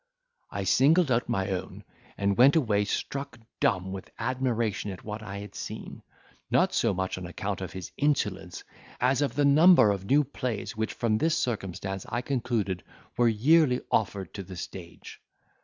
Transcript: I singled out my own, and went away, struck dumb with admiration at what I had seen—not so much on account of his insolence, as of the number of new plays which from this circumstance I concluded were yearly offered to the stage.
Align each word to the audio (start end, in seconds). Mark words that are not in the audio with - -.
I 0.49 0.63
singled 0.63 1.11
out 1.11 1.29
my 1.29 1.51
own, 1.51 1.83
and 2.17 2.35
went 2.35 2.55
away, 2.55 2.85
struck 2.85 3.37
dumb 3.59 3.91
with 3.91 4.09
admiration 4.17 4.89
at 4.89 5.03
what 5.03 5.21
I 5.21 5.37
had 5.37 5.53
seen—not 5.53 6.73
so 6.73 6.91
much 6.91 7.19
on 7.19 7.27
account 7.27 7.61
of 7.61 7.73
his 7.73 7.91
insolence, 7.97 8.63
as 8.99 9.21
of 9.21 9.35
the 9.35 9.45
number 9.45 9.91
of 9.91 10.05
new 10.05 10.23
plays 10.23 10.75
which 10.75 10.93
from 10.95 11.19
this 11.19 11.37
circumstance 11.37 12.07
I 12.09 12.23
concluded 12.23 12.81
were 13.15 13.27
yearly 13.29 13.81
offered 13.91 14.33
to 14.33 14.41
the 14.41 14.55
stage. 14.55 15.21